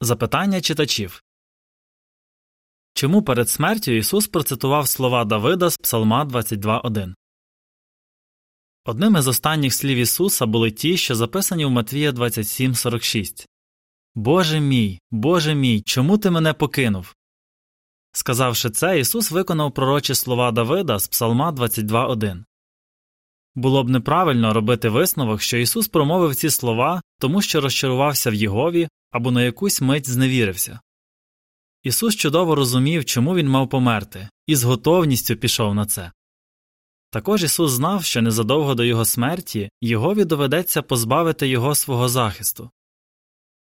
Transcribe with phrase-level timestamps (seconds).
[0.00, 1.22] Запитання читачів
[2.94, 7.14] Чому перед смертю Ісус процитував слова Давида з Псалма 22.1?
[8.84, 13.46] Одним із останніх слів Ісуса були ті, що записані в Матвія 27.46
[14.14, 17.14] Боже мій, Боже мій, чому ти мене покинув?
[18.12, 22.44] Сказавши це, Ісус виконав пророчі слова Давида з Псалма 22.1.
[23.54, 28.88] Було б неправильно робити висновок, що Ісус промовив ці слова, тому що розчарувався в Єгові
[29.10, 30.80] або на якусь мить зневірився.
[31.82, 36.12] Ісус чудово розумів, чому він мав померти, і з готовністю пішов на це.
[37.10, 42.70] Також Ісус знав, що незадовго до Його смерті Єгові доведеться позбавити Його свого захисту.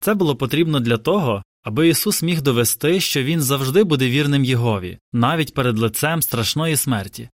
[0.00, 4.98] Це було потрібно для того, аби Ісус міг довести, що Він завжди буде вірним Єгові,
[5.12, 7.30] навіть перед лицем страшної смерті.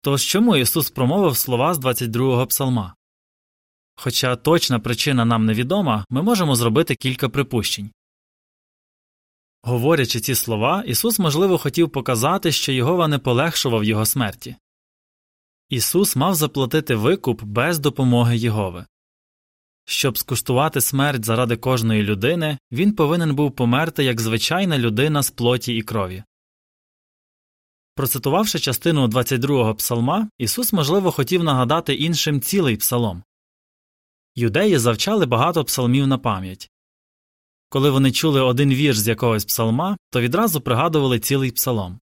[0.00, 2.94] Тож чому Ісус промовив слова з 22-го псалма?
[3.96, 7.90] Хоча точна причина нам невідома, ми можемо зробити кілька припущень.
[9.62, 14.56] Говорячи ці слова, Ісус, можливо, хотів показати, що Єгова не полегшував його смерті.
[15.68, 18.86] Ісус мав заплатити викуп без допомоги Єгови.
[19.84, 25.76] Щоб скуштувати смерть заради кожної людини, він повинен був померти як звичайна людина з плоті
[25.76, 26.24] і крові.
[27.94, 33.22] Процитувавши частину 22-го псалма, Ісус, можливо, хотів нагадати іншим цілий псалом.
[34.38, 36.70] Юдеї завчали багато псалмів на пам'ять.
[37.68, 42.00] Коли вони чули один вірш з якогось псалма, то відразу пригадували цілий псалом.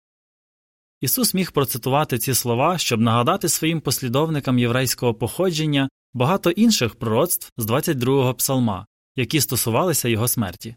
[1.01, 7.67] Ісус міг процитувати ці слова, щоб нагадати своїм послідовникам єврейського походження багато інших пророцтв з
[7.67, 10.77] 22-го псалма, які стосувалися його смерті.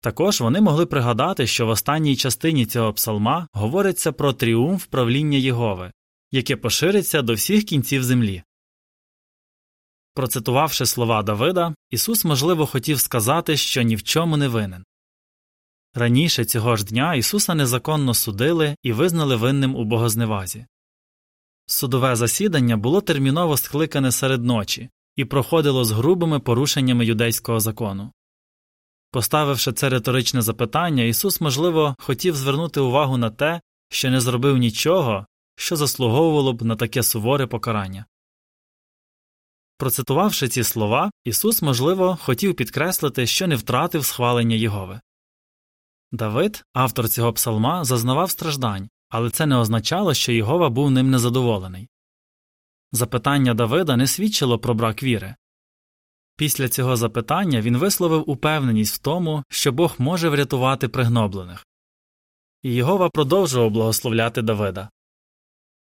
[0.00, 5.92] Також вони могли пригадати, що в останній частині цього псалма говориться про тріумф правління Єгови,
[6.30, 8.42] яке пошириться до всіх кінців землі.
[10.14, 14.84] Процитувавши слова Давида, Ісус, можливо, хотів сказати, що ні в чому не винен.
[15.94, 20.66] Раніше цього ж дня Ісуса незаконно судили і визнали винним у богозневазі.
[21.66, 28.12] Судове засідання було терміново скликане серед ночі і проходило з грубими порушеннями юдейського закону.
[29.10, 35.26] Поставивши це риторичне запитання, Ісус, можливо, хотів звернути увагу на те, що не зробив нічого,
[35.56, 38.04] що заслуговувало б на таке суворе покарання.
[39.80, 45.00] Процитувавши ці слова, Ісус, можливо, хотів підкреслити, що не втратив схвалення Єгови.
[46.12, 51.88] Давид, автор цього псалма, зазнавав страждань, але це не означало, що Єгова був ним незадоволений.
[52.92, 55.34] Запитання Давида не свідчило про брак віри.
[56.36, 61.66] Після цього запитання він висловив упевненість в тому, що Бог може врятувати пригноблених.
[62.62, 64.90] І Єгова продовжував благословляти Давида.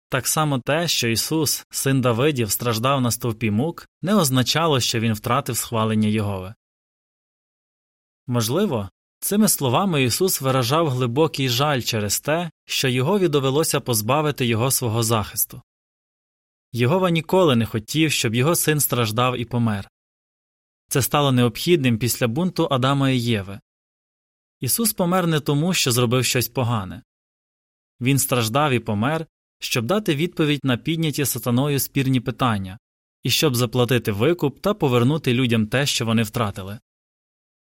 [0.09, 5.13] Так само те, що Ісус, син Давидів, страждав на стовпі мук, не означало, що він
[5.13, 6.53] втратив схвалення Єгови.
[8.27, 15.03] Можливо, цими словами Ісус виражав глибокий жаль через те, що Єгові довелося позбавити його свого
[15.03, 15.61] захисту.
[16.71, 19.89] Єгова ніколи не хотів, щоб його син страждав і помер.
[20.89, 23.59] Це стало необхідним після бунту Адама і Єви.
[24.59, 27.03] Ісус помер не тому, що зробив щось погане.
[28.01, 29.25] Він страждав і помер,
[29.59, 32.77] щоб дати відповідь на підняті сатаною спірні питання
[33.23, 36.79] і щоб заплатити викуп та повернути людям те, що вони втратили.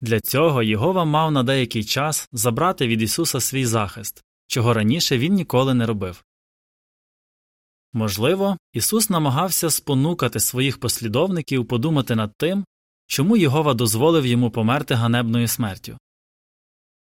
[0.01, 5.35] Для цього Єгова мав на деякий час забрати від Ісуса свій захист, чого раніше він
[5.35, 6.25] ніколи не робив.
[7.93, 12.65] Можливо, Ісус намагався спонукати своїх послідовників подумати над тим,
[13.07, 15.99] чому Єгова дозволив йому померти ганебною смертю.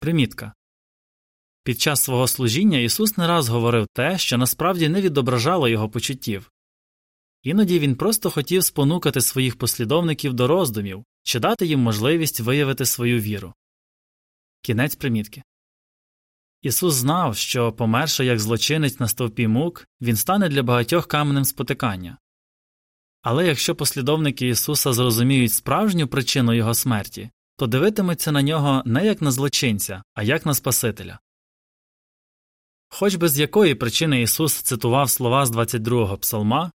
[0.01, 0.53] Примітка
[1.71, 6.53] під час свого служіння Ісус не раз говорив те, що насправді не відображало його почуттів.
[7.43, 13.21] Іноді він просто хотів спонукати своїх послідовників до роздумів чи дати їм можливість виявити свою
[13.21, 13.55] віру.
[14.63, 15.43] Кінець примітки.
[16.63, 22.19] Ісус знав, що, померши як злочинець на стовпі мук, він стане для багатьох каменем спотикання.
[23.23, 29.23] Але якщо послідовники Ісуса зрозуміють справжню причину Його смерті, то дивитимуться на нього не як
[29.23, 31.19] на злочинця, а як на Спасителя.
[32.91, 36.73] Хоч би з якої причини Ісус цитував слова з 22-го псалма,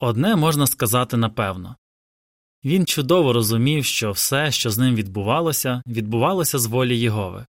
[0.00, 1.76] одне можна сказати напевно
[2.64, 7.46] він чудово розумів, що все, що з ним відбувалося, відбувалося з волі Єгови.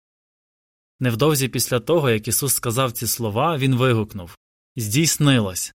[1.00, 4.36] Невдовзі після того, як Ісус сказав ці слова, Він вигукнув
[4.76, 5.74] Здійснилось.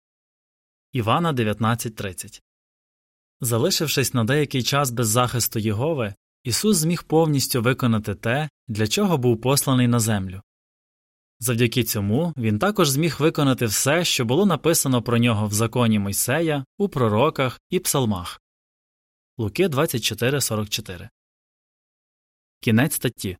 [0.92, 2.40] Івана 19.30
[3.40, 6.14] Залишившись на деякий час без захисту Єгови,
[6.44, 10.42] Ісус зміг повністю виконати те, для чого був посланий на землю.
[11.42, 16.64] Завдяки цьому він також зміг виконати все, що було написано про нього в законі Мойсея,
[16.78, 18.40] у пророках і псалмах.
[19.38, 21.08] Луки 24.44
[22.60, 23.38] Кінець статті.